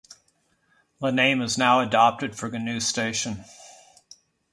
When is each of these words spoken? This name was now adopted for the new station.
This 0.99 1.13
name 1.13 1.37
was 1.41 1.59
now 1.59 1.79
adopted 1.79 2.35
for 2.35 2.49
the 2.49 2.57
new 2.57 2.79
station. 2.79 3.45